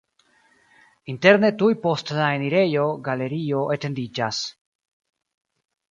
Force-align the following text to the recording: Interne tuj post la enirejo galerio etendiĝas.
Interne 1.13 1.51
tuj 1.59 1.69
post 1.85 2.15
la 2.21 2.31
enirejo 2.39 2.89
galerio 3.09 3.63
etendiĝas. 3.79 4.45